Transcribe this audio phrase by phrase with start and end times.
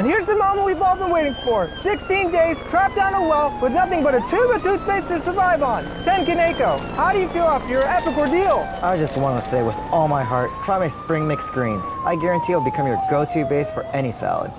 [0.00, 1.70] And here's the moment we've all been waiting for.
[1.74, 5.62] 16 days trapped down a well with nothing but a tube of toothpaste to survive
[5.62, 5.84] on.
[6.04, 8.66] Ken Kaneko, how do you feel after your epic ordeal?
[8.82, 11.86] I just want to say with all my heart, try my spring mix greens.
[12.06, 14.50] I guarantee it'll become your go-to base for any salad.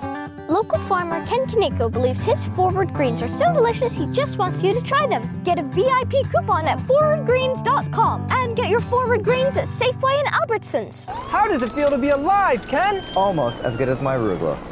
[0.48, 4.72] Local farmer Ken Kaneko believes his forward greens are so delicious he just wants you
[4.72, 5.42] to try them.
[5.42, 11.06] Get a VIP coupon at forwardgreens.com and get your forward greens at Safeway and Albertsons.
[11.30, 13.04] How does it feel to be alive, Ken?
[13.16, 14.71] Almost as good as my arugula.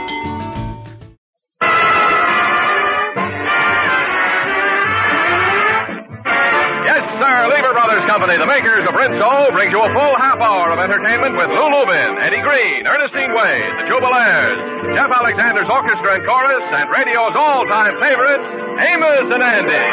[8.21, 11.67] Company, the makers of Rinso, brings you a full half hour of entertainment with Lou
[11.73, 17.97] Lubin, Eddie Green, Ernestine Wade, the Jubilaires, Jeff Alexander's orchestra and chorus, and radio's all-time
[17.97, 18.45] favorites,
[18.77, 19.85] Amos and Andy.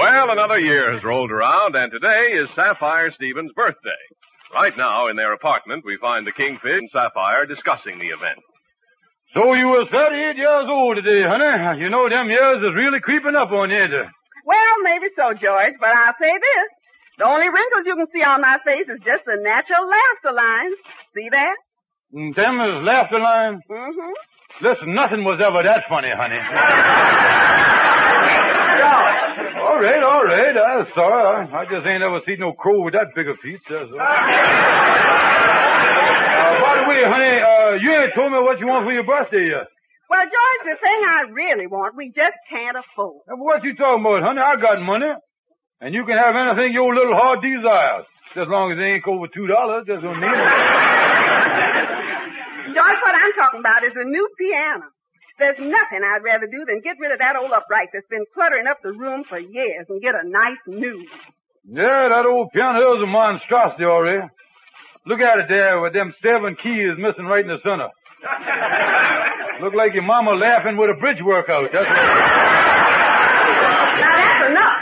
[0.00, 4.00] Well, another year has rolled around, and today is Sapphire Stevens' birthday.
[4.56, 8.40] Right now, in their apartment, we find the Kingfish and Sapphire discussing the event.
[9.36, 11.84] So you was 38 years old today, honey.
[11.84, 13.84] You know them years is really creeping up on you?
[14.48, 16.66] Well, maybe so, George, but I'll say this.
[17.20, 20.76] The only wrinkles you can see on my face is just the natural laughter lines.
[21.12, 21.56] See that?
[22.16, 23.60] Mm, Them is laughter lines.
[23.68, 24.12] Mm-hmm.
[24.64, 26.40] Listen, nothing was ever that funny, honey.
[29.76, 30.56] all right, all right.
[30.56, 31.52] I'm sorry.
[31.52, 33.36] I, just ain't ever seen no crow with that big a.
[33.68, 34.00] That's all.
[34.00, 34.08] uh,
[36.64, 39.52] by the way, honey, uh, you ain't told me what you want for your birthday
[39.52, 39.68] yet.
[40.08, 43.20] Well, George, the thing I really want, we just can't afford.
[43.28, 44.40] Now, what you talking about, honey?
[44.40, 45.12] I got money.
[45.84, 48.08] And you can have anything your little heart desires.
[48.32, 50.40] As long as it ain't over two dollars, that's what I mean.
[52.72, 54.88] George, what I'm talking about is a new piano.
[55.38, 58.66] There's nothing I'd rather do than get rid of that old upright that's been cluttering
[58.66, 60.96] up the room for years and get a nice new.
[60.96, 61.76] one.
[61.76, 64.24] Yeah, that old piano is a monstrosity, already.
[65.04, 67.92] Look at it there with them seven keys missing right in the center.
[69.62, 71.68] Look like your mama laughing with a bridge workout.
[71.68, 71.96] That's what...
[74.00, 74.80] Now that's enough.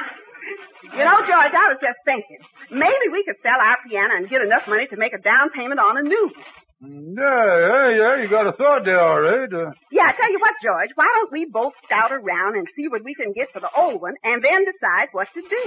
[0.95, 2.39] You know, George, I was just thinking.
[2.71, 5.81] Maybe we could sell our piano and get enough money to make a down payment
[5.83, 6.47] on a new one.
[6.85, 7.74] Yeah,
[8.17, 9.51] yeah, you got a thought there, all right.
[9.53, 12.89] Uh, Yeah, I tell you what, George, why don't we both scout around and see
[12.89, 15.65] what we can get for the old one and then decide what to do?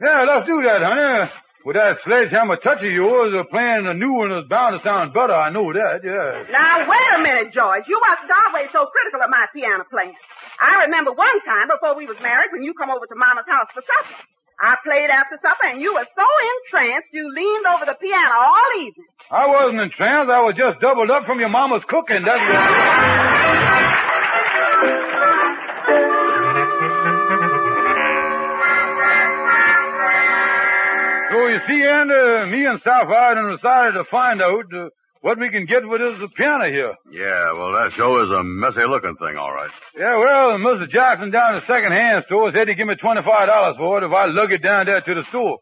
[0.00, 1.30] yeah, let's do that, honey.
[1.62, 5.14] With that sledgehammer touch of yours, uh, playing a new one is bound to sound
[5.14, 5.30] better.
[5.30, 6.50] I know that, yeah.
[6.50, 7.86] Now, wait a minute, George.
[7.86, 10.18] You mustn't always so critical of my piano playing.
[10.58, 13.70] I remember one time before we was married when you come over to Mama's house
[13.70, 14.18] for supper.
[14.62, 18.70] I played after supper and you were so entranced you leaned over the piano all
[18.78, 19.10] evening.
[19.26, 20.30] I wasn't entranced.
[20.30, 22.22] I was just doubled up from your mama's cooking.
[22.22, 22.62] That's what...
[31.34, 35.48] So you see, and uh, me and Sapphire decided to find out uh, what we
[35.50, 36.94] can get for this piano here.
[37.10, 39.70] Yeah, well, that show is a messy looking thing, all right.
[39.96, 40.90] Yeah, well, Mr.
[40.90, 43.24] Jackson down at the second-hand store said he'd give me $25
[43.78, 45.58] for it if I lug it down there to the store.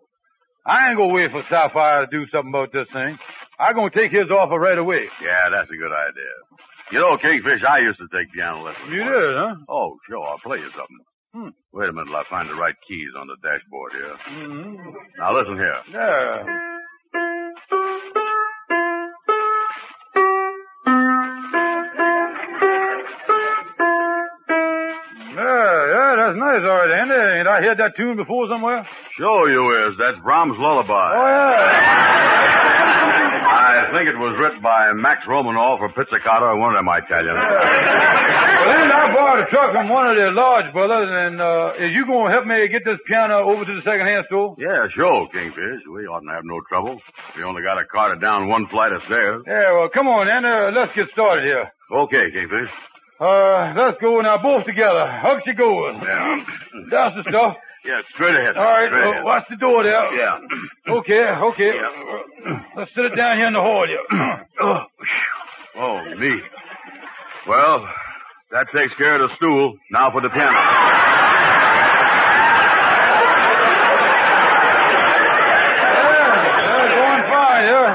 [0.67, 3.17] I ain't gonna wait for Sapphire to do something about this thing.
[3.59, 5.09] I'm gonna take his offer right away.
[5.23, 6.35] Yeah, that's a good idea.
[6.93, 8.91] You know, Kingfish, I used to take piano lessons.
[8.93, 9.55] You did, huh?
[9.69, 10.27] Oh, sure.
[10.27, 11.01] I'll play you something.
[11.33, 11.53] Hmm.
[11.73, 14.17] Wait a minute till I find the right keys on the dashboard here.
[14.27, 14.91] Mm-hmm.
[15.19, 15.81] Now listen here.
[15.95, 16.70] Yeah.
[26.51, 27.15] Nice, all right, Andy.
[27.15, 28.87] Ain't I heard that tune before somewhere?
[29.17, 29.95] Sure you is.
[29.99, 31.11] That's Brahms' Lullaby.
[31.15, 32.67] Oh, yeah.
[33.51, 37.35] I think it was written by Max Romanoff or Pizzicato or one of them Italians.
[37.35, 41.91] Well, then I borrowed a truck from one of the large brothers, and uh, is
[41.95, 44.55] you going to help me get this piano over to the second-hand store?
[44.59, 45.83] Yeah, sure, Kingfish.
[45.91, 47.01] We oughtn't have no trouble.
[47.37, 49.43] We only got to cart it down one flight of stairs.
[49.47, 50.45] Yeah, well, come on, then.
[50.47, 51.73] Uh, let's get started here.
[51.91, 52.71] Okay, Kingfish.
[53.21, 55.05] Uh, let's go now, both together.
[55.21, 56.01] How's she going?
[56.03, 56.45] Yeah.
[56.91, 57.57] That's the stuff.
[57.85, 58.57] Yeah, straight ahead.
[58.57, 59.25] All right, straight uh, ahead.
[59.25, 60.17] watch the door there.
[60.17, 60.39] Yeah.
[60.89, 61.73] Okay, okay.
[61.77, 62.61] Yeah.
[62.77, 64.45] Let's sit it down here in the hall yeah.
[64.63, 64.85] oh,
[65.77, 66.33] oh, me.
[67.47, 67.87] Well,
[68.53, 69.77] that takes care of the stool.
[69.91, 70.57] Now for the piano.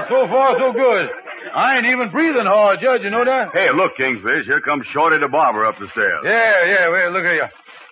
[0.09, 1.24] so far so good.
[1.53, 3.01] I ain't even breathing hard, Judge.
[3.03, 3.53] You know that?
[3.53, 4.45] Hey, look, Kingfish.
[4.45, 6.21] Here comes Shorty the barber up the stairs.
[6.25, 6.85] Yeah, yeah.
[6.89, 7.47] Wait, look at you.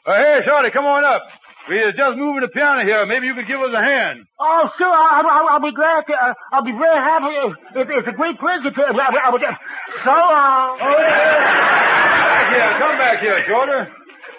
[0.05, 1.21] Uh, hey, Shorty, come on up.
[1.69, 3.05] We are just moving the piano here.
[3.07, 4.27] Maybe you could give us a hand.
[4.35, 4.91] Oh, sure.
[4.91, 6.13] I'll, I'll, I'll be glad to.
[6.13, 7.31] Uh, I'll be very happy.
[7.79, 8.81] It, it's a great pleasure to.
[8.83, 9.55] I, I, I,
[10.03, 10.83] so, uh.
[10.83, 12.71] Oh, Back here.
[12.83, 13.79] Come back here, Shorty.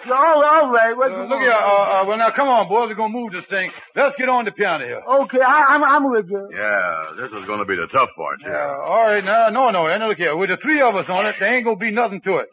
[0.07, 0.93] Oh, all right.
[0.95, 1.51] What, Uh, look here.
[1.51, 2.89] Uh, uh, well, now, come on, boys.
[2.89, 3.71] We're going to move this thing.
[3.95, 5.01] Let's get on the piano here.
[5.01, 6.49] Okay, I, I'm, I'm with you.
[6.53, 8.37] Yeah, this is going to be the tough part.
[8.45, 8.53] Yeah,
[8.85, 9.23] all right.
[9.25, 9.87] Now, no, no.
[9.87, 10.35] Now, look here.
[10.35, 12.49] With the three of us on it, there ain't going to be nothing to it.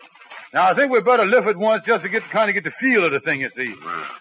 [0.52, 2.76] Now, I think we better lift it once just to get kind of get the
[2.80, 3.72] feel of the thing, you see.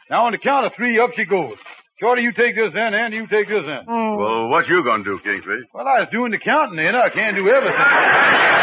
[0.10, 1.58] Now, on the count of three, up she goes.
[2.00, 3.82] Shorty, you take this in, and you take this in.
[3.86, 5.70] Well, what you going to do, Kingfish?
[5.74, 7.78] Well, I was doing the counting, and I can't do everything.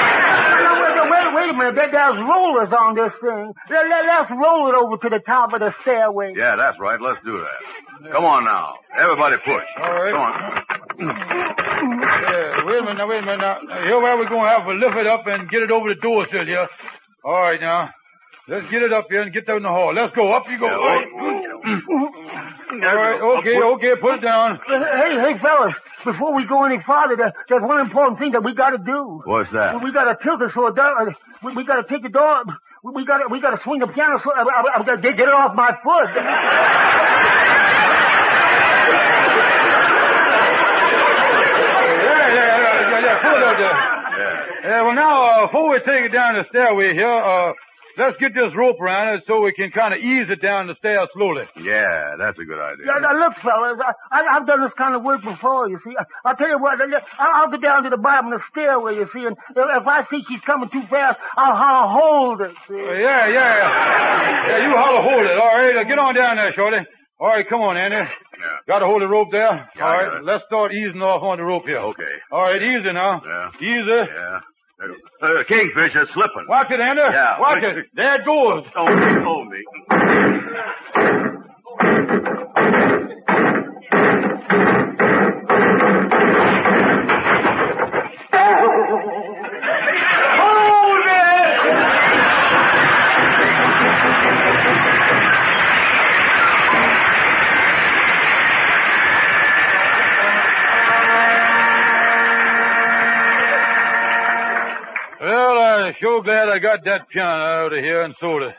[1.49, 1.75] No, wait, a minute.
[1.77, 3.53] There, there's rollers on this thing.
[3.71, 6.35] Let, let, let's roll it over to the top of the stairway.
[6.37, 7.01] Yeah, that's right.
[7.01, 8.13] Let's do that.
[8.13, 8.75] Come on now.
[9.01, 9.69] Everybody push.
[9.81, 10.13] All right.
[10.13, 10.65] Come on.
[10.99, 13.39] Yeah, wait a minute, now, wait a minute.
[13.39, 15.71] Now, Now, here where we're going to have to lift it up and get it
[15.71, 16.69] over the door sill here.
[17.25, 17.91] All right, now.
[18.49, 19.93] Let's get it up here and get down the hall.
[19.93, 20.33] Let's go.
[20.33, 20.65] Up you go.
[20.73, 20.73] Yeah,
[22.89, 23.93] All right, okay, okay.
[24.01, 24.57] Put it down.
[24.65, 25.77] Hey, hey, fellas.
[26.05, 29.21] Before we go any farther, there, there's one important thing that we got to do.
[29.29, 29.85] What's that?
[29.85, 31.13] We got to tilt it so it does.
[31.45, 32.45] We, we got to take the door.
[32.85, 34.97] We, we got to we got to swing the piano so I, I, I got
[34.97, 36.09] to get it off my foot.
[40.89, 43.17] Yeah, yeah, yeah, yeah, yeah.
[43.23, 43.77] Pull it up there.
[44.69, 47.53] Yeah, well, now, uh, before we take it down the stairway here, uh,
[47.99, 50.77] let's get this rope around it so we can kind of ease it down the
[50.79, 51.45] stairs slowly.
[51.61, 52.87] Yeah, that's a good idea.
[52.87, 55.93] Yeah, now look, fellas, I, I, I've done this kind of work before, you see.
[55.99, 58.95] I, I'll tell you what, I'll, I'll get down to the bottom of the stairway,
[58.97, 62.55] you see, and if, if I see she's coming too fast, I'll, I'll hold it,
[62.71, 62.79] see.
[62.79, 64.49] Uh, yeah, yeah, yeah.
[64.49, 65.37] Yeah, you holler hold it.
[65.37, 66.79] All right, uh, get on down there, Shorty.
[67.21, 67.97] All right, come on, Andy.
[67.97, 68.59] Yeah.
[68.69, 69.51] Got to hold the rope there?
[69.75, 70.25] Yeah, All I right, got it.
[70.25, 71.79] let's start easing off on the rope here.
[71.91, 72.15] Okay.
[72.31, 73.21] All right, easy now.
[73.27, 73.51] Yeah.
[73.59, 74.01] Easy.
[74.07, 74.39] Yeah.
[74.81, 76.47] Uh, Kingfish is slipping.
[76.49, 77.03] Watch it, Andy.
[77.03, 77.41] Yeah.
[77.41, 77.87] Watch it.
[77.95, 78.65] There it goes.
[78.75, 79.65] Don't hold me.
[105.79, 108.55] I'm sure glad I got that piano out of here and sold it.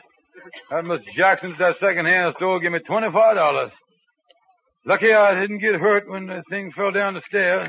[0.70, 3.70] That Miss Jackson's that second-hand store gave me twenty-five dollars.
[4.86, 7.68] Lucky I didn't get hurt when the thing fell down the stairs.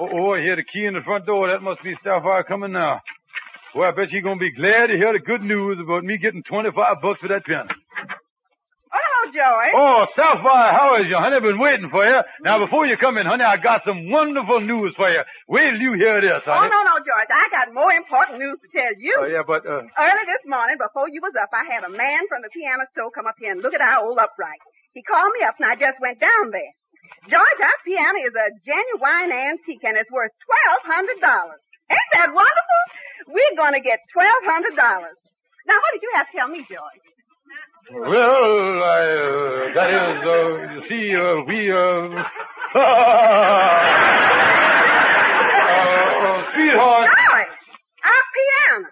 [0.00, 1.48] Oh, oh, I hear the key in the front door.
[1.48, 3.00] That must be Sapphire coming now.
[3.74, 6.42] Well, I bet you're gonna be glad to hear the good news about me getting
[6.42, 7.68] twenty-five bucks for that piano.
[9.28, 9.70] Oh, Joey.
[9.76, 11.36] Oh, Sapphire, how is you, honey?
[11.36, 12.16] I've been waiting for you.
[12.40, 15.20] Now, before you come in, honey, I got some wonderful news for you.
[15.52, 16.64] Wait till you hear this, honey.
[16.64, 17.28] Oh, no, no, George.
[17.28, 19.16] I got more important news to tell you.
[19.20, 22.24] Oh, yeah, but, uh, Early this morning, before you was up, I had a man
[22.32, 24.62] from the piano store come up here and look at our old upright.
[24.96, 26.72] He called me up and I just went down there.
[27.28, 31.60] George, our piano is a genuine antique and it's worth twelve hundred dollars.
[31.92, 32.82] Ain't that wonderful?
[33.32, 35.16] We're gonna get twelve hundred dollars.
[35.68, 37.04] Now, what did you have to tell me, George?
[37.92, 41.76] Well, I, uh, that is, uh, you see, uh, we, uh,
[45.48, 47.08] uh, sweetheart.
[47.08, 47.54] George,
[48.04, 48.88] our piano.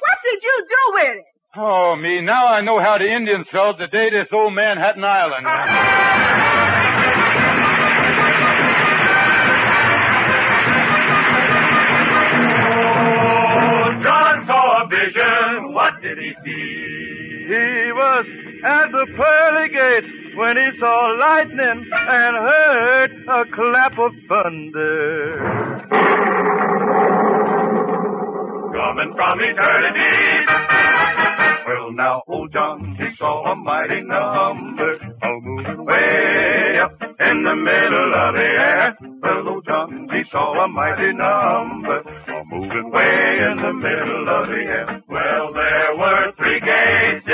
[0.00, 1.24] What did you do with it?
[1.56, 5.46] Oh, me, now I know how the Indians felt the day they sold Manhattan Island.
[18.00, 18.26] Was
[18.64, 25.80] at the pearly gates when he saw lightning and heard a clap of thunder.
[28.72, 30.16] Coming from eternity.
[31.66, 34.92] Well, now, old John, he saw a mighty number.
[35.22, 38.96] All moving way up in the middle of the air.
[39.22, 42.02] Well, old John, he saw a mighty number.
[42.32, 45.02] All moving way in the middle of the air.
[45.08, 47.29] Well, there were three gates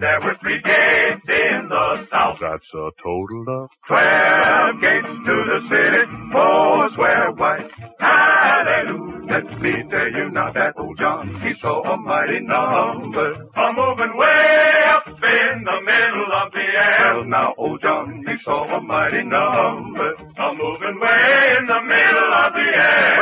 [0.00, 2.38] there were three gates in the south.
[2.40, 7.70] That's a total of Twelve gates to the city, four square white.
[8.00, 9.14] Hallelujah.
[9.24, 13.32] Let me tell you now that old John, he saw a mighty number.
[13.56, 17.14] A moving way up in the middle of the air.
[17.16, 20.10] Well, now old John, he saw a mighty number.
[20.12, 23.13] A moving way in the middle of the air.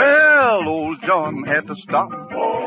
[1.12, 2.09] John had to stop.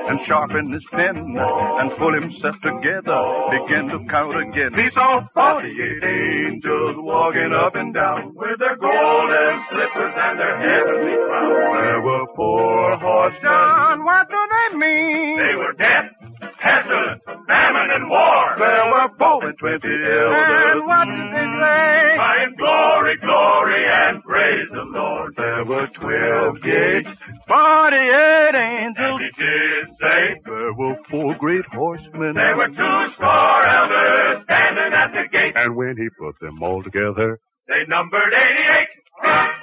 [0.05, 3.19] And sharpen his pen and pull himself together,
[3.57, 4.69] begin to count again.
[4.77, 5.65] He saw 48
[6.05, 11.73] angels walking up and down with their golden slippers and their heavenly crowns.
[11.73, 13.41] There were four horsemen.
[13.41, 15.37] John, what do they mean?
[15.41, 16.24] They were death,
[16.65, 18.43] pestilence, famine, and war.
[18.57, 20.73] There were four and twenty elders.
[20.73, 21.93] And what did they say?
[22.17, 25.29] Crying glory, glory, and praise the Lord.
[25.37, 27.11] There were twelve gates.
[27.45, 29.21] Forty-eight And angels.
[29.21, 32.33] he did say there were four great horsemen.
[32.33, 35.53] There were two score elders standing at the gate.
[35.55, 39.04] And when he put them all together, They numbered 88.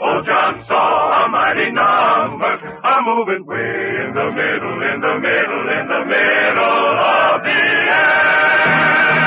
[0.00, 2.52] Old John saw a mighty number,
[2.84, 9.22] a moving way in the middle, in the middle, in the middle of the air.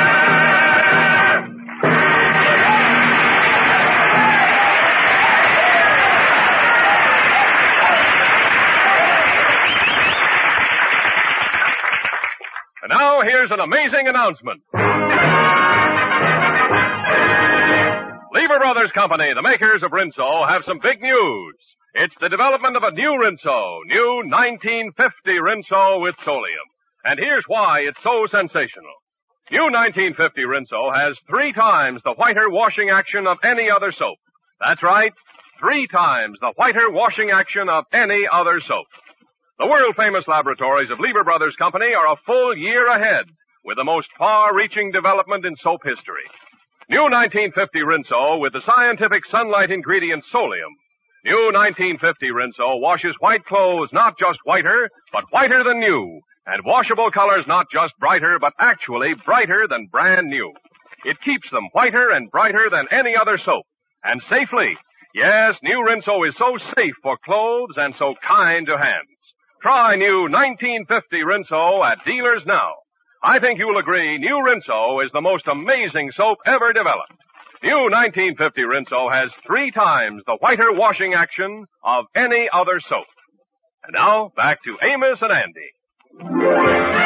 [12.84, 14.62] And now here's an amazing announcement.
[18.36, 21.56] Lever Brothers Company, the makers of Rinso, have some big news.
[21.94, 24.92] It's the development of a new Rinso, new 1950
[25.40, 26.68] Rinso with Solium.
[27.06, 29.00] And here's why it's so sensational.
[29.56, 30.20] New 1950
[30.52, 34.20] Rinso has three times the whiter washing action of any other soap.
[34.60, 35.14] That's right,
[35.64, 38.92] three times the whiter washing action of any other soap.
[39.60, 43.32] The world famous laboratories of Lever Brothers Company are a full year ahead
[43.64, 46.28] with the most far reaching development in soap history.
[46.88, 50.70] New 1950 Rinso with the scientific sunlight ingredient Solium.
[51.26, 56.22] New 1950 Rinso washes white clothes not just whiter, but whiter than new.
[56.46, 60.54] And washable colors not just brighter, but actually brighter than brand new.
[61.06, 63.66] It keeps them whiter and brighter than any other soap.
[64.04, 64.78] And safely.
[65.16, 69.18] Yes, new Rinso is so safe for clothes and so kind to hands.
[69.64, 72.85] Try new 1950 Rinso at dealers now.
[73.24, 77.14] I think you'll agree new Rinso is the most amazing soap ever developed.
[77.64, 83.08] New 1950 Rinso has three times the whiter washing action of any other soap.
[83.84, 87.05] And now, back to Amos and Andy.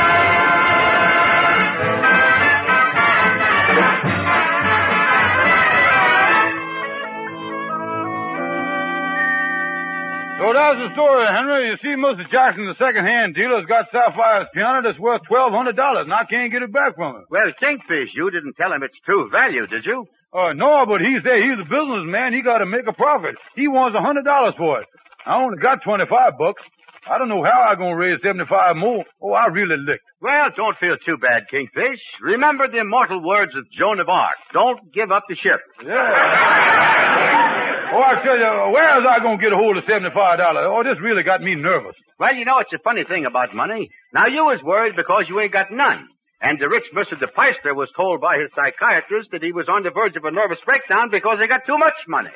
[10.39, 11.67] So that's the story, Henry.
[11.67, 12.24] You see, Mr.
[12.31, 16.48] Jackson, the second-hand dealer's got Sapphire's piano that's worth twelve hundred dollars, and I can't
[16.51, 17.25] get it back from him.
[17.29, 20.08] Well, Kingfish, you didn't tell him its true value, did you?
[20.31, 21.43] Uh, no, but he's there.
[21.43, 22.31] He's a businessman.
[22.31, 23.36] He got to make a profit.
[23.55, 24.88] He wants a hundred dollars for it.
[25.25, 26.63] I only got twenty-five bucks.
[27.10, 29.03] I don't know how I'm gonna raise seventy-five more.
[29.22, 30.08] Oh, I really licked.
[30.22, 32.00] Well, don't feel too bad, Kingfish.
[32.22, 34.38] Remember the immortal words of Joan of Arc.
[34.53, 35.60] Don't give up the ship.
[35.84, 37.75] Yeah.
[37.91, 40.65] Oh, I tell you, where is I gonna get a hold of seventy-five dollars?
[40.69, 41.96] Oh, this really got me nervous.
[42.19, 43.89] Well, you know, it's a funny thing about money.
[44.13, 46.05] Now, you was worried because you ain't got none.
[46.41, 47.19] And the rich Mr.
[47.19, 50.60] DePeister was told by his psychiatrist that he was on the verge of a nervous
[50.65, 52.31] breakdown because he got too much money.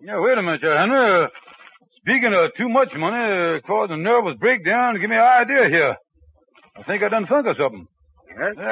[0.00, 1.24] Yeah, wait a minute, Henry.
[1.24, 1.28] Uh,
[2.02, 5.96] speaking of too much money uh, causing a nervous breakdown, give me an idea here.
[6.76, 7.86] I think I done thunk of something.
[8.28, 8.54] Yes?
[8.56, 8.62] Yeah,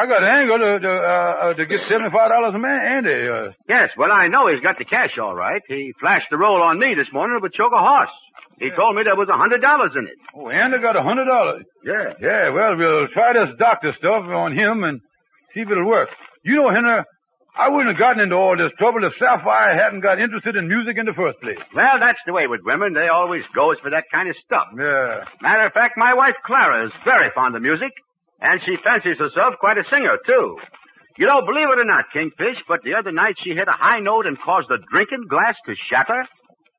[0.00, 3.28] I got angle to to, uh, uh, to get seventy-five dollars a man, Andy.
[3.28, 5.62] Uh, Yes, well, I know he's got the cash all right.
[5.68, 8.10] He flashed the roll on me this morning with choke a horse.
[8.58, 10.18] He told me there was a hundred dollars in it.
[10.34, 11.64] oh, Andy got a hundred dollars.
[11.84, 12.14] Yeah.
[12.20, 15.00] Yeah, well, we'll try this doctor stuff on him and
[15.54, 16.08] see if it'll work.
[16.44, 17.02] You know, Henry,
[17.58, 20.96] I wouldn't have gotten into all this trouble if Sapphire hadn't got interested in music
[20.98, 21.58] in the first place.
[21.74, 22.94] Well, that's the way with women.
[22.94, 24.68] They always goes for that kind of stuff.
[24.78, 25.24] Yeah.
[25.42, 27.90] Matter of fact, my wife Clara is very fond of music,
[28.42, 30.56] and she fancies herself quite a singer, too.
[31.18, 34.00] You know, believe it or not, Kingfish, but the other night she hit a high
[34.00, 36.26] note and caused a drinking glass to shatter.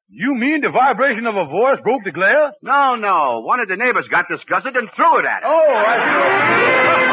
[0.10, 2.54] You mean the vibration of a voice broke the glass?
[2.62, 3.42] No, no.
[3.46, 5.50] One of the neighbors got disgusted and threw it at her.
[5.50, 7.04] Oh, I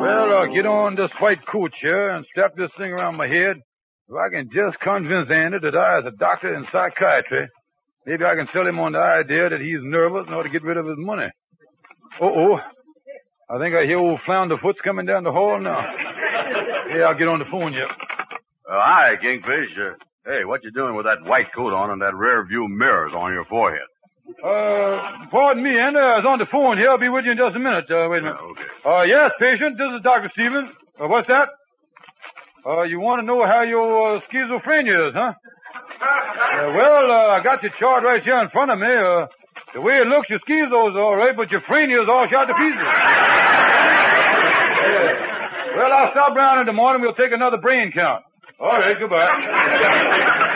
[0.00, 3.56] Well, uh, get on this white coach here and strap this thing around my head.
[4.08, 7.48] If I can just convince Andy that I, as a doctor in psychiatry,
[8.06, 10.62] maybe I can sell him on the idea that he's nervous and ought to get
[10.62, 11.28] rid of his money.
[12.20, 12.58] Uh-oh.
[13.50, 15.80] I think I hear old Flounderfoot's coming down the hall now.
[16.86, 17.88] Hey, I'll get on the phone yet.
[18.68, 19.72] Uh, hi, Kingfish.
[19.74, 19.96] Uh,
[20.26, 23.32] hey, what you doing with that white coat on and that rear view mirrors on
[23.32, 23.88] your forehead?
[24.38, 25.98] Uh, pardon me, Andy.
[25.98, 26.90] I was on the phone here.
[26.90, 27.88] I'll be with you in just a minute.
[27.90, 28.36] Uh, wait a minute.
[28.52, 28.68] okay.
[28.84, 29.80] Uh, yes, patient.
[29.80, 30.28] This is Dr.
[30.36, 30.70] Stevens.
[31.00, 31.48] Uh, what's that?
[32.66, 35.32] Uh, you want to know how your uh, schizophrenia is, huh?
[35.36, 38.88] Uh, well, uh, I got your chart right here in front of me.
[38.88, 39.26] Uh,
[39.74, 42.80] the way it looks, your schizo's all right, but your phrenia's all shot to pieces.
[44.80, 45.76] Yeah.
[45.76, 47.02] Well, I'll stop round in the morning.
[47.02, 48.24] We'll take another brain count.
[48.60, 49.26] All right, goodbye.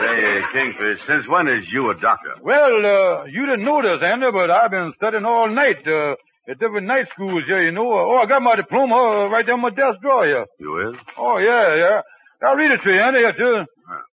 [0.01, 2.31] Say, Kingfish, since when is you a doctor?
[2.41, 6.15] Well, uh, you didn't know this, Andy, but I've been studying all night, uh,
[6.49, 7.93] at different night schools here, you know.
[7.93, 10.47] Oh, I got my diploma uh, right there on my desk drawer here.
[10.59, 10.97] You is?
[11.19, 12.01] Oh, yeah, yeah.
[12.41, 13.65] I'll read it to you, Andy, too.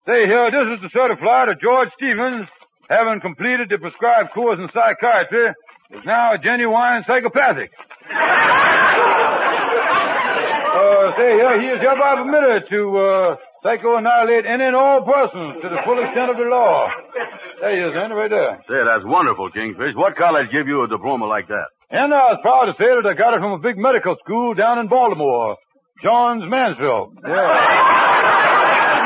[0.06, 2.48] Say here, this is the certified of George Stevens,
[2.89, 5.54] having completed the prescribed course in psychiatry,
[5.96, 7.72] is now a genuine psychopathic.
[10.75, 15.68] Uh, say here, he is hereby permitted to, uh, psycho-annihilate any and all persons to
[15.72, 16.86] the full extent of the law.
[17.62, 18.62] There he is, Andy, right there.
[18.68, 19.96] Say, that's wonderful, Kingfish.
[19.96, 21.65] What college give you a diploma like that?
[21.92, 24.54] And I was proud to say that I got it from a big medical school
[24.54, 25.58] down in Baltimore.
[26.04, 27.18] Johns Mansfield.
[27.25, 28.01] Yeah.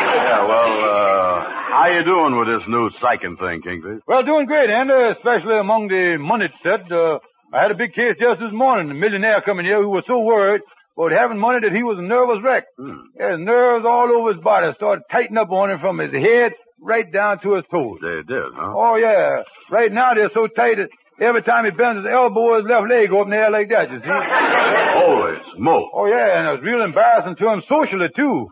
[0.10, 1.36] Yeah, well, uh,
[1.70, 4.02] how you doing with this new psyching thing, Kingfish?
[4.08, 6.90] Well, doing great, Andy, especially among the moneyed set.
[6.92, 7.20] Uh,
[7.54, 8.90] I had a big case just this morning.
[8.90, 10.62] A millionaire coming here who was so worried
[10.98, 12.66] about having money that he was a nervous wreck.
[12.78, 13.06] Hmm.
[13.18, 17.10] His nerves all over his body started tightening up on him from his head right
[17.12, 17.98] down to his toes.
[18.02, 18.74] They did, huh?
[18.76, 19.44] Oh, yeah.
[19.70, 20.90] Right now they're so tight that
[21.22, 23.70] every time he bends his elbow, his left leg go up in the air like
[23.70, 24.08] that, you see?
[25.00, 25.92] Holy smoke.
[25.94, 28.48] Oh, yeah, and it was real embarrassing to him socially, too.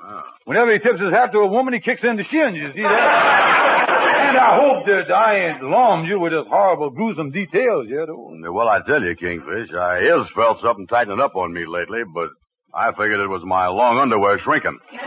[0.46, 2.84] Whenever he tips his hat to a woman, he kicks in the shins, you see
[2.84, 2.88] that?
[4.28, 8.08] and I hope that I ain't alarmed you with this horrible, gruesome details yet.
[8.08, 8.32] Oh.
[8.52, 12.30] Well, I tell you, Kingfish, I is felt something tightening up on me lately, but
[12.74, 14.78] I figured it was my long underwear shrinking.
[14.94, 15.00] Uh,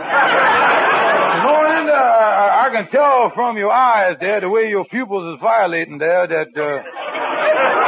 [1.92, 6.26] I I can tell from your eyes there, the way your pupils is violating there,
[6.26, 6.82] that uh,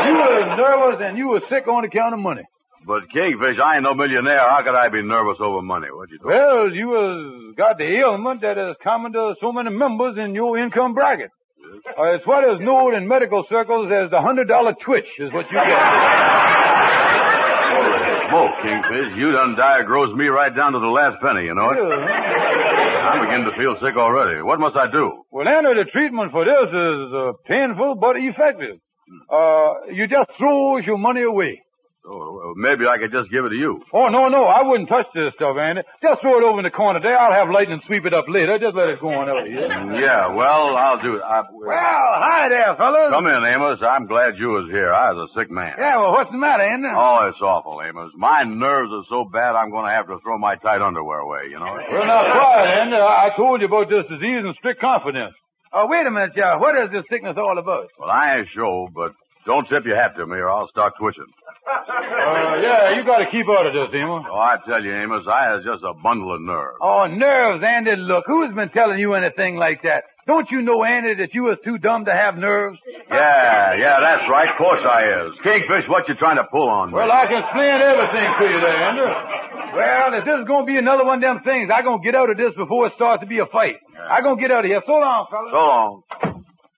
[0.07, 2.43] you were nervous and you were sick on account of money.
[2.87, 4.43] But Kingfish, I ain't no millionaire.
[4.51, 5.87] How could I be nervous over money?
[5.93, 6.35] What you doing?
[6.35, 10.59] Well, you was got the ailment that is common to so many members in your
[10.59, 11.31] income bracket.
[11.97, 15.47] Uh, it's what is known in medical circles as the hundred dollar twitch, is what
[15.47, 15.79] you get.
[17.71, 19.11] Holy Smoke, Kingfish.
[19.17, 21.79] You done diagnosed me right down to the last penny, you know it?
[21.79, 24.43] I'm beginning to feel sick already.
[24.43, 25.23] What must I do?
[25.31, 28.79] Well, Andy, the treatment for this is uh, painful but effective.
[29.31, 31.61] Uh, you just throw your money away.
[32.03, 33.79] Oh, well, maybe I could just give it to you.
[33.95, 35.87] Oh, no, no, I wouldn't touch this stuff, Andy.
[36.03, 37.15] Just throw it over in the corner there.
[37.15, 38.59] I'll have lightning sweep it up later.
[38.59, 39.71] Just let it go on over here.
[40.03, 41.23] Yeah, well, I'll do it.
[41.23, 41.71] I, Well,
[42.19, 43.15] hi there, fellas.
[43.15, 43.79] Come in, Amos.
[43.87, 44.91] I'm glad you was here.
[44.91, 45.79] I was a sick man.
[45.79, 46.91] Yeah, well, what's the matter, Andy?
[46.91, 48.11] Oh, it's awful, Amos.
[48.19, 51.55] My nerves are so bad I'm going to have to throw my tight underwear away,
[51.55, 51.71] you know?
[51.71, 52.99] Well, now, quiet, Andy.
[52.99, 55.39] I I told you about this disease in strict confidence.
[55.75, 56.59] Oh, wait a minute, Joe.
[56.59, 57.89] What is this sickness all about?
[57.99, 59.13] Well, I ain't sure, but
[59.47, 61.27] don't tip your hat to me or I'll start twitching.
[61.63, 64.25] Uh, yeah, you got to keep out of this, Amos.
[64.29, 66.79] Oh, I tell you, Amos, I has just a bundle of nerves.
[66.83, 67.95] Oh, nerves, Andy.
[67.97, 70.05] Look, who's been telling you anything like that?
[70.27, 72.79] Don't you know, Andy, that you was too dumb to have nerves?
[73.11, 74.47] Yeah, yeah, that's right.
[74.51, 75.35] Of course I is.
[75.43, 76.95] Kingfish, what you trying to pull on me?
[76.95, 79.09] Well, I can explain everything to you there, Andy.
[79.75, 82.07] Well, if this is going to be another one of them things, I'm going to
[82.07, 83.83] get out of this before it starts to be a fight.
[83.99, 84.83] I'm going to get out of here.
[84.87, 85.51] So long, fellas.
[85.51, 85.93] So long.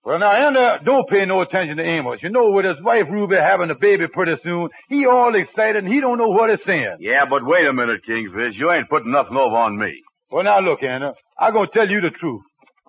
[0.04, 2.20] Well, now, Andy, don't pay no attention to Amos.
[2.22, 5.92] You know, with his wife Ruby having a baby pretty soon, he all excited and
[5.92, 6.96] he don't know what he's saying.
[7.00, 8.56] Yeah, but wait a minute, Kingfish.
[8.56, 9.92] You ain't putting nothing over on me.
[10.30, 12.42] Well, now look, Andy, I'm gonna tell you the truth.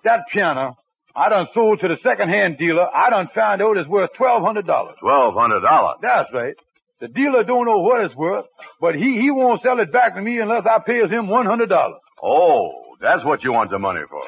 [0.06, 0.78] That piano,
[1.16, 2.86] I done sold to the second-hand dealer.
[2.86, 4.94] I done found out it's worth twelve hundred dollars.
[5.02, 5.98] Twelve hundred dollars.
[6.00, 6.54] That's right.
[7.00, 8.46] The dealer don't know what it's worth,
[8.80, 11.68] but he he won't sell it back to me unless I pays him one hundred
[11.68, 11.98] dollars.
[12.22, 12.70] Oh,
[13.02, 14.22] that's what you want the money for.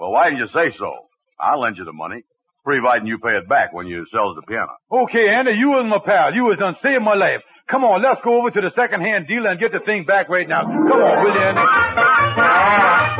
[0.00, 0.90] Well, why didn't you say so?
[1.38, 2.22] I'll lend you the money,
[2.64, 4.74] providing you pay it back when you sells the piano.
[4.90, 6.34] Okay, Andy, you was my pal.
[6.34, 7.40] You was done saved my life.
[7.70, 10.48] Come on, let's go over to the second-hand dealer and get the thing back right
[10.48, 10.62] now.
[10.66, 11.60] Come on, will you, Andy?
[11.62, 13.14] Ah.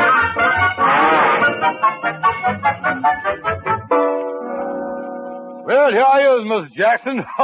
[0.83, 1.89] Ah.
[5.71, 7.23] Well, here I is, Miss Jackson.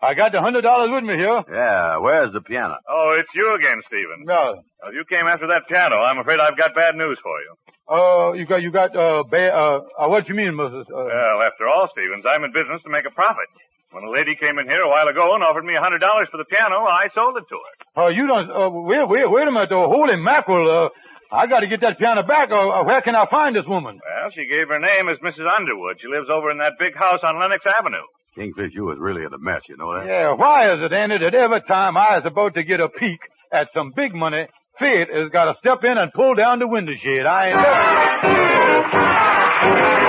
[0.00, 1.44] I got the hundred dollars with me here.
[1.52, 2.76] Yeah, where's the piano?
[2.88, 4.24] Oh, it's you again, Stephen.
[4.24, 4.64] No.
[4.80, 5.96] Well, you came after that piano.
[6.00, 7.52] I'm afraid I've got bad news for you.
[7.92, 10.88] Uh, you got, you got, uh, ba- uh, uh, what you mean, Mrs.
[10.88, 13.50] Uh, Well, after all, Stevens, I'm in business to make a profit.
[13.92, 16.28] When a lady came in here a while ago and offered me a hundred dollars
[16.30, 18.04] for the piano, I sold it to her.
[18.04, 19.88] uh, you don't, uh, wait, wait, wait a minute, though.
[19.90, 20.88] Holy mackerel, uh,
[21.32, 24.00] I gotta get that piano back, or where can I find this woman?
[24.02, 25.46] Well, she gave her name as Mrs.
[25.46, 25.98] Underwood.
[26.00, 28.02] She lives over in that big house on Lenox Avenue.
[28.36, 30.06] Kingfish, you was really in a mess, you know that?
[30.06, 33.20] Yeah, why is it, Andy, that every time I is about to get a peek
[33.52, 34.46] at some big money,
[34.78, 37.26] Fate has got to step in and pull down the window shade.
[37.26, 37.56] I ain't
[39.94, 39.99] never...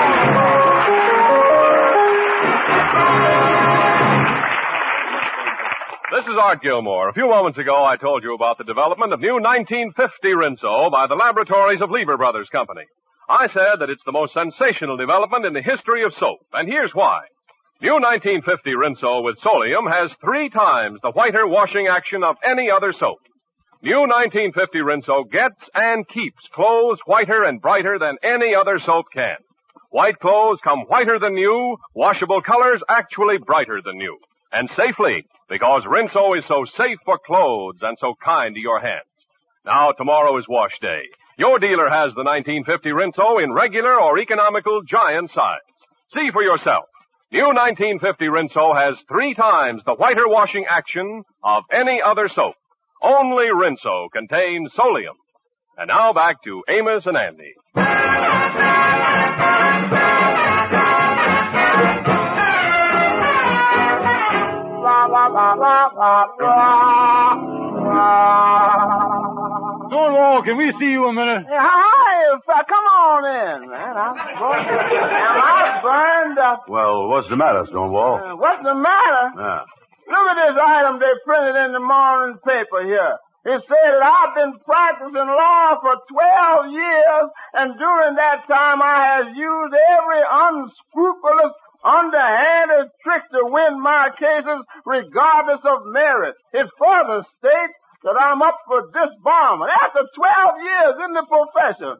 [6.12, 7.08] This is Art Gilmore.
[7.08, 9.96] A few moments ago, I told you about the development of new 1950
[10.36, 12.84] Rinso by the laboratories of Lever Brothers Company.
[13.30, 16.92] I said that it's the most sensational development in the history of soap, and here's
[16.92, 17.24] why.
[17.80, 18.44] New 1950
[18.76, 23.24] Rinso with Solium has three times the whiter washing action of any other soap.
[23.80, 29.40] New 1950 Rinso gets and keeps clothes whiter and brighter than any other soap can.
[29.88, 34.18] White clothes come whiter than new, washable colors actually brighter than new.
[34.52, 39.04] And safely, because Rinso is so safe for clothes and so kind to your hands.
[39.66, 41.02] Now, tomorrow is wash day.
[41.36, 45.60] Your dealer has the 1950 Rinso in regular or economical giant size.
[46.14, 46.88] See for yourself.
[47.30, 52.54] New 1950 Rinso has three times the whiter washing action of any other soap.
[53.02, 55.20] Only Rinso contains solium.
[55.76, 58.61] And now back to Amos and Andy.
[69.92, 71.44] Stonewall, can we see you a minute?
[71.44, 73.96] Hey, hi, come on in, man.
[73.96, 76.64] I'm burned, am I burned up?
[76.68, 78.16] Well, what's the matter, Stonewall?
[78.16, 79.24] Uh, what's the matter?
[79.36, 79.62] Yeah.
[80.08, 83.18] Look at this item they printed in the morning paper here.
[83.44, 89.20] It said that I've been practicing law for 12 years, and during that time I
[89.20, 91.52] have used every unscrupulous,
[91.84, 92.51] underhanded trick
[93.42, 96.34] to win my cases regardless of merit.
[96.54, 97.74] It further states
[98.06, 101.94] that I'm up for disbarment after 12 years in the profession.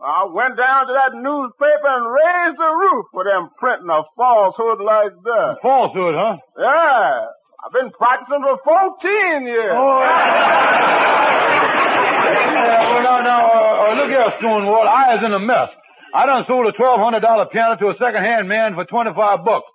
[0.00, 4.80] I went down to that newspaper and raised the roof for them printing a falsehood
[4.84, 5.56] like that.
[5.62, 6.36] Falsehood, huh?
[6.56, 7.32] Yeah.
[7.64, 9.74] I've been practicing for 14 years.
[9.76, 10.00] Oh,
[12.28, 14.86] Yeah, well, now, now, uh, uh, look here, Stonewall.
[14.88, 15.68] I is in a mess.
[16.14, 19.66] I done sold a twelve hundred dollar piano to a second-hand man for twenty-five bucks,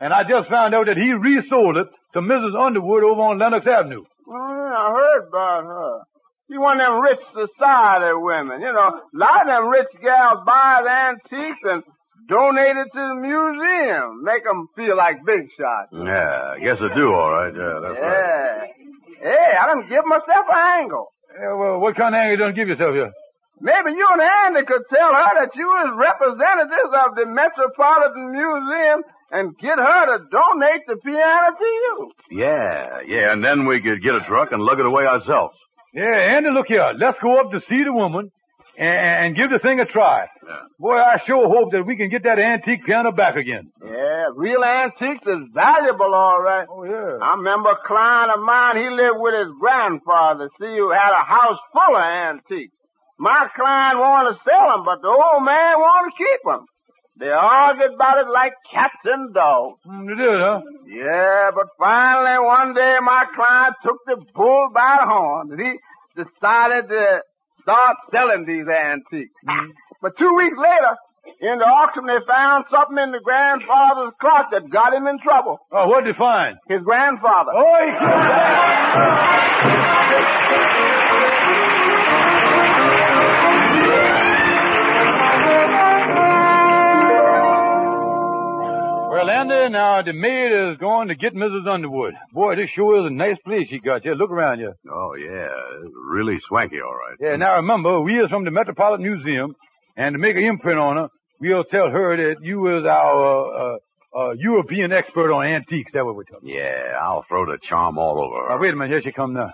[0.00, 2.54] and I just found out that he resold it to Mrs.
[2.54, 4.04] Underwood over on Lenox Avenue.
[4.28, 6.00] Yeah, I heard about her.
[6.48, 8.60] She one of them rich society women.
[8.60, 11.82] You know, a lot of them rich gals buy the antiques and
[12.28, 14.22] donate it to the museum.
[14.22, 15.90] Make them feel like big shots.
[15.90, 17.54] Yeah, I guess I do, all right.
[17.54, 18.70] Yeah, that's right.
[19.18, 19.32] Yeah.
[19.32, 21.08] Hey, I done give myself an angle.
[21.34, 23.10] Yeah, well, what kind of angle you done give yourself here?
[23.60, 29.00] Maybe you and Andy could tell her that you is representatives of the Metropolitan Museum
[29.32, 32.12] and get her to donate the piano to you.
[32.30, 35.56] Yeah, yeah, and then we could get a truck and lug it away ourselves.
[35.94, 36.92] Yeah, Andy, look here.
[36.98, 38.30] Let's go up to see the woman
[38.76, 40.28] and, and give the thing a try.
[40.78, 43.72] Boy, I sure hope that we can get that antique piano back again.
[43.82, 46.68] Yeah, real antiques is valuable, all right.
[46.68, 47.16] Oh, yeah.
[47.24, 51.24] I remember a client of mine, he lived with his grandfather, see, who had a
[51.24, 52.75] house full of antiques.
[53.18, 56.66] My client wanted to sell them, but the old man wanted to keep them.
[57.18, 59.80] They argued about it like cats and dogs.
[59.88, 60.60] Mm, they did, huh?
[60.84, 65.80] Yeah, but finally one day my client took the bull by the horn and he
[66.12, 67.20] decided to
[67.62, 69.32] start selling these antiques.
[70.02, 70.92] But two weeks later,
[71.40, 75.56] in the auction they found something in the grandfather's clock that got him in trouble.
[75.72, 76.58] Oh, what did you find?
[76.68, 77.52] His grandfather.
[77.56, 77.96] Oh, he
[82.12, 82.42] Well,
[89.66, 91.66] Andy, now the maid is going to get Mrs.
[91.66, 92.14] Underwood.
[92.32, 94.14] Boy, this sure is a nice place she got here.
[94.14, 94.72] Look around you.
[94.90, 95.48] Oh, yeah,
[95.82, 97.16] it's really swanky, all right.
[97.20, 99.54] Yeah, now remember, we is from the Metropolitan Museum,
[99.96, 101.08] and to make an imprint on her,
[101.40, 103.78] we'll tell her that you is our uh,
[104.16, 105.90] uh, European expert on antiques.
[105.92, 108.54] That's what we're talking Yeah, I'll throw the charm all over her.
[108.54, 108.90] Now, wait a minute.
[108.90, 109.50] Here she come now.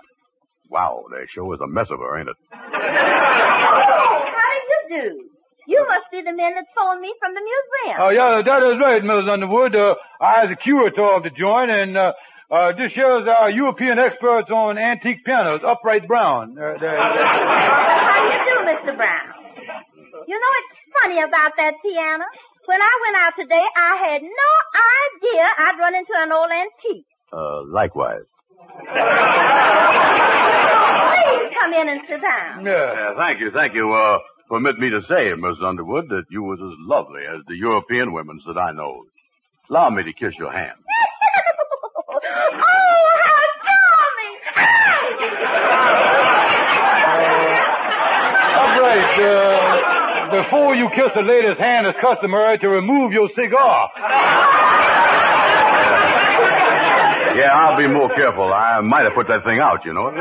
[0.69, 2.35] Wow, there sure is a mess of her, ain't it?
[2.51, 2.69] How
[4.89, 5.29] do you do?
[5.67, 7.97] You must be the men that phoned me from the museum.
[8.03, 9.31] Oh, yeah, that is right, Mrs.
[9.31, 9.75] Underwood.
[9.75, 12.11] Uh, I is the curator of the joint, and uh,
[12.51, 16.57] uh, this here is our European experts on antique pianos, Upright Brown.
[16.59, 18.91] Uh, they- How do you do, Mr.
[18.97, 19.27] Brown?
[20.27, 22.25] You know, it's funny about that piano.
[22.65, 24.51] When I went out today, I had no
[25.03, 27.05] idea I'd run into an old antique.
[27.31, 28.23] Uh, likewise.
[30.13, 32.65] Please come in and sit down.
[32.65, 33.91] Yeah, thank you, thank you.
[33.93, 38.13] Uh, permit me to say, Miss Underwood, that you was as lovely as the European
[38.13, 39.05] women that I know.
[39.69, 40.77] Allow me to kiss your hand.
[42.09, 42.19] oh,
[43.23, 44.35] how charming!
[48.63, 53.89] Upright, uh, before you kiss a lady's hand, it's customary to remove your cigar.
[57.33, 58.51] Yeah, I'll be more careful.
[58.53, 60.03] I might have put that thing out, you know.
[60.03, 60.13] Well,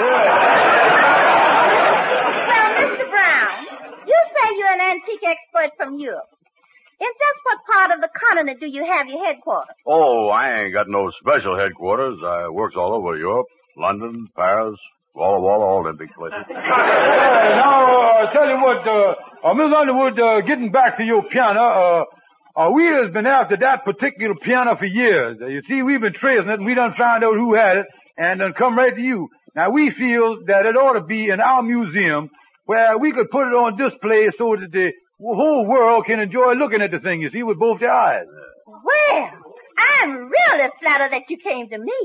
[2.81, 3.05] Mr.
[3.13, 3.57] Brown,
[4.09, 6.29] you say you're an antique expert from Europe.
[7.01, 9.75] In just what part of the continent do you have your headquarters?
[9.89, 12.19] Oh, I ain't got no special headquarters.
[12.23, 14.79] I works all over Europe, London, Paris,
[15.15, 16.39] Walla Walla, all them big places.
[16.47, 16.55] Hey,
[17.59, 21.61] now, uh, tell you what, uh, uh, Miss Underwood, uh, getting back to your piano,
[21.61, 22.05] uh,
[22.55, 25.39] uh, we has been after that particular piano for years.
[25.43, 27.87] Uh, you see, we've been tracing it, and we done found out who had it,
[28.17, 29.29] and done come right to you.
[29.57, 32.31] Now we feel that it ought to be in our museum
[32.65, 36.83] where we could put it on display so that the whole world can enjoy looking
[36.83, 38.27] at the thing, you see, with both their eyes.
[38.67, 39.23] Well,
[39.79, 41.99] I'm really flattered that you came to me.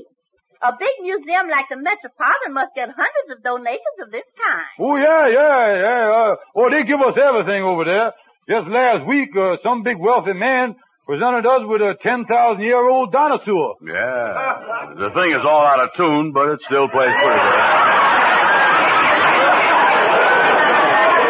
[0.61, 4.65] A big museum like the Metropolitan must get hundreds of donations of this kind.
[4.81, 6.03] Oh, yeah, yeah, yeah.
[6.09, 8.09] Uh, oh, they give us everything over there.
[8.49, 10.73] Just last week, uh, some big wealthy man
[11.05, 12.25] presented us with a 10,000
[12.63, 13.77] year old dinosaur.
[13.85, 14.97] Yeah.
[14.97, 18.67] The thing is all out of tune, but it still plays pretty good.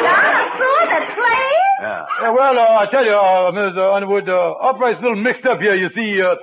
[0.08, 2.07] Dinosaur that plays?
[2.19, 2.27] Yeah.
[2.27, 3.77] Yeah, well, uh, I tell you, uh, Ms.
[3.77, 5.75] Underwood, uh, Upright's a little mixed up here.
[5.75, 6.36] You see, uh,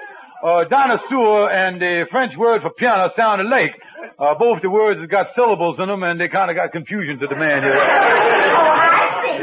[0.46, 3.74] uh, dinosaur and the French word for piano sound alike.
[4.18, 7.18] Uh, both the words have got syllables in them, and they kind of got confusion
[7.18, 7.74] to the man here.
[7.74, 9.40] Oh, I see.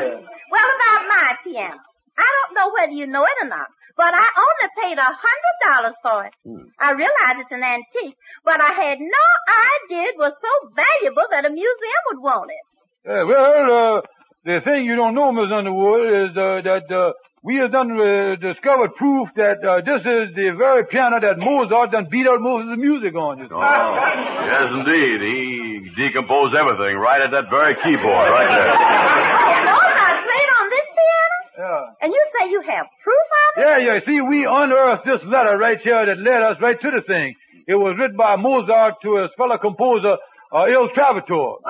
[0.53, 1.77] Well, about my piano.
[2.15, 3.67] I don't know whether you know it or not,
[3.97, 6.33] but I only paid a hundred dollars for it.
[6.79, 8.15] I realize it's an antique,
[8.45, 12.63] but I had no idea it was so valuable that a museum would want it.
[13.09, 14.01] Uh, well, uh,
[14.45, 17.13] the thing you don't know, Miss Underwood, is uh, that uh,
[17.45, 21.91] we have done uh, discovered proof that uh, this is the very piano that Mozart
[21.93, 23.37] done beat out most of the music on.
[23.37, 23.49] You.
[23.49, 25.17] Oh, yes, indeed.
[25.21, 28.73] He decomposed everything right at that very keyboard, right there.
[29.77, 31.37] Mozart played on this piano?
[31.61, 32.01] Yeah.
[32.05, 33.61] And you say you have proof of it?
[33.61, 33.97] Yeah, yeah.
[34.05, 37.33] See, we unearthed this letter right here that led us right to the thing.
[37.69, 40.17] It was written by Mozart to his fellow composer,
[40.53, 41.61] uh, Il Travitor.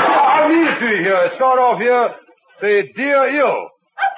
[0.46, 1.30] I'll read it to here.
[1.34, 2.14] Start off here.
[2.62, 3.68] Say, Dear Il.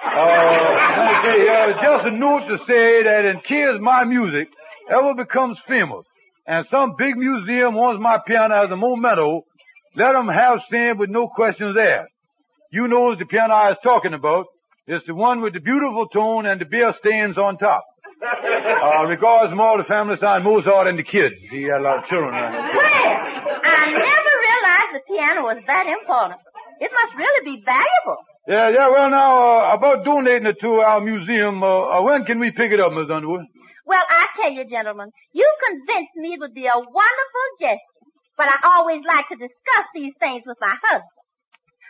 [0.05, 4.49] Uh, say, uh, just a note to say that in case my music
[4.91, 6.05] ever becomes famous
[6.47, 9.41] and some big museum wants my piano as a memento,
[9.97, 12.13] let them have stand with no questions asked.
[12.73, 14.45] You knows the piano I was talking about.
[14.87, 17.85] It's the one with the beautiful tone and the beer stains on top.
[18.79, 21.35] Uh, regards from all the family side, Mozart and the kids.
[21.51, 22.31] He had a lot of children.
[22.35, 22.79] Well, I never
[23.65, 24.18] realized the
[25.19, 26.39] piano was that important.
[26.79, 28.23] It must really be valuable.
[28.47, 32.39] Yeah, yeah, well now, uh, about donating it to our museum, uh, uh, when can
[32.39, 33.45] we pick it up, Miss Underwood?
[33.85, 37.99] Well, I tell you, gentlemen, you convinced me it would be a wonderful gesture.
[38.39, 41.11] But I always like to discuss these things with my husband.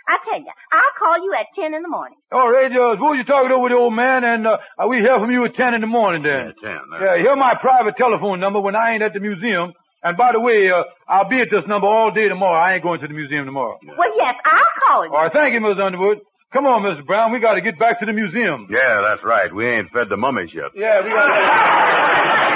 [0.09, 2.17] I tell you, I'll call you at 10 in the morning.
[2.33, 4.57] All right, uh, suppose you talk it over with the old man, and uh,
[4.89, 6.57] we hear from you at 10 in the morning then.
[6.65, 6.81] Ten.
[6.97, 9.77] Yeah, hear my private telephone number when I ain't at the museum.
[10.03, 12.55] And by the way, uh, I'll be at this number all day tomorrow.
[12.59, 13.79] I ain't going to the museum tomorrow.
[13.83, 15.13] Well, yes, I'll call you.
[15.13, 16.19] All right, thank you, Miss Underwood.
[16.53, 17.05] Come on, Mr.
[17.05, 17.33] Brown.
[17.33, 18.69] We got to get back to the museum.
[18.71, 19.53] Yeah, that's right.
[19.53, 20.71] We ain't fed the mummies yet.
[20.75, 21.27] Yeah, we got.
[21.27, 22.49] To.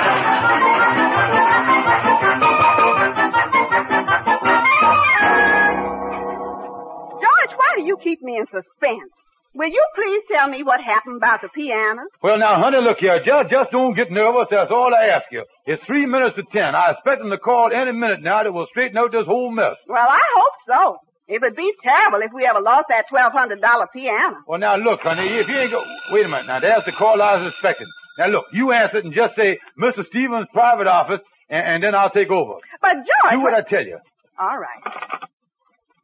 [7.23, 9.13] George, why do you keep me in suspense?
[9.55, 12.09] Will you please tell me what happened about the piano?
[12.23, 13.21] Well, now, honey, look here.
[13.21, 14.49] Just, just don't get nervous.
[14.51, 15.45] That's all I ask you.
[15.67, 16.73] It's three minutes to ten.
[16.75, 19.77] I expect them to call any minute now that will straighten out this whole mess.
[19.87, 20.83] Well, I hope so.
[21.29, 24.41] It would be terrible if we ever lost that twelve hundred dollar piano.
[24.49, 25.85] Well, now, look, honey, if you ain't go...
[26.11, 26.47] Wait a minute.
[26.49, 27.87] Now, there's the call I was expecting.
[28.19, 30.05] Now, look, you answer it and just say, Mr.
[30.09, 32.57] Stevens' private office, and, and then I'll take over.
[32.81, 33.99] But George, Do what I tell you.
[34.41, 34.83] all right.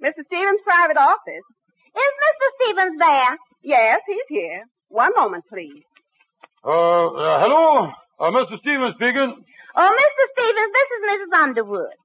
[0.05, 0.21] Mr.
[0.29, 1.45] Stevens' private office.
[1.95, 2.47] Is Mr.
[2.57, 3.33] Stevens there?
[3.63, 4.65] Yes, he's here.
[4.89, 5.85] One moment, please.
[6.65, 7.93] Uh, uh hello?
[8.19, 8.59] Uh, Mr.
[8.61, 9.31] Stevens speaking.
[9.77, 10.23] Oh, Mr.
[10.35, 11.31] Stevens, this is Mrs.
[11.39, 11.97] Underwood.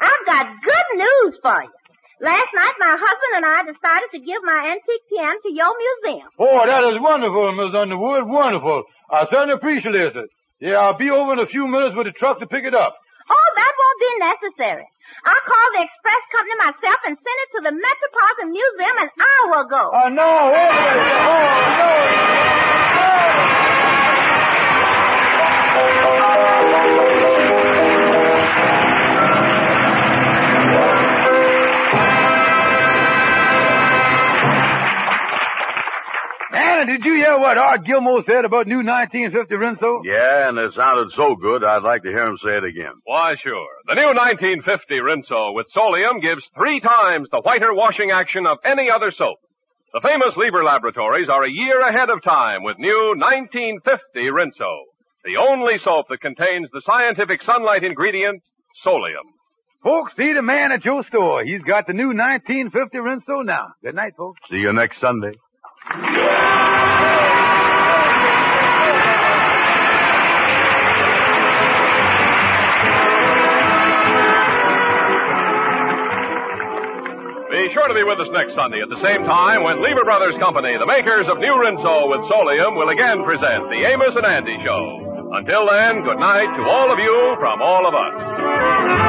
[0.00, 1.76] I've got good news for you.
[2.22, 6.28] Last night, my husband and I decided to give my antique piano to your museum.
[6.38, 8.30] Oh, that is wonderful, Miss Underwood.
[8.30, 8.86] Wonderful.
[9.10, 10.30] I certainly appreciate it.
[10.62, 12.94] Yeah, I'll be over in a few minutes with the truck to pick it up.
[13.32, 14.86] Oh, that won't be necessary.
[15.24, 19.64] I'll call the express company myself and send it to the Metropolitan Museum an hour
[19.64, 19.84] ago.
[20.12, 21.24] No, a minute.
[21.24, 21.91] Oh, oh
[36.82, 40.02] Man, did you hear what Art Gilmore said about new 1950 Rinso?
[40.02, 42.98] Yeah, and it sounded so good, I'd like to hear him say it again.
[43.04, 43.70] Why, sure.
[43.86, 44.66] The new 1950
[44.98, 49.38] Rinso with Solium gives three times the whiter washing action of any other soap.
[49.94, 53.78] The famous Lever Laboratories are a year ahead of time with new 1950
[54.34, 54.74] Rinso,
[55.22, 58.42] the only soap that contains the scientific sunlight ingredient,
[58.84, 59.30] Solium.
[59.84, 61.44] Folks, see the man at your store.
[61.44, 63.70] He's got the new 1950 Rinso now.
[63.86, 64.40] Good night, folks.
[64.50, 65.38] See you next Sunday.
[65.82, 65.98] Be sure
[77.88, 80.86] to be with us next Sunday at the same time when Lever Brothers Company, the
[80.86, 85.34] makers of New Rinso with Solium, will again present the Amos and Andy Show.
[85.34, 89.01] Until then, good night to all of you from all of us.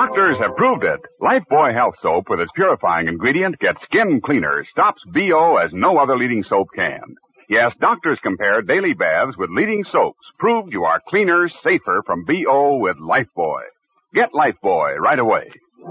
[0.00, 0.98] Doctors have proved it.
[1.20, 6.16] Lifebuoy Health Soap with its purifying ingredient gets skin cleaner, stops BO as no other
[6.16, 7.04] leading soap can.
[7.50, 12.78] Yes, doctors compare daily baths with leading soaps, proved you are cleaner, safer from BO
[12.80, 13.68] with Lifebuoy.
[14.14, 15.44] Get Lifebuoy right away.
[15.44, 15.84] Be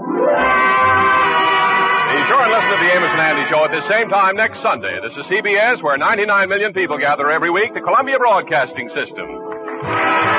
[2.26, 4.98] sure and listen to the Amos and Andy Show at the same time next Sunday.
[5.06, 10.29] This is CBS, where 99 million people gather every week, the Columbia Broadcasting System.